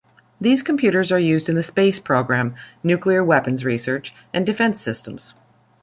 These 0.41 0.63
computers 0.63 1.11
are 1.11 1.19
used 1.19 1.47
in 1.47 1.53
the 1.53 1.61
space 1.61 1.99
program, 1.99 2.55
nuclear 2.83 3.23
weapons 3.23 3.63
research, 3.63 4.15
and 4.33 4.43
defense 4.43 4.81
systems. 4.81 5.35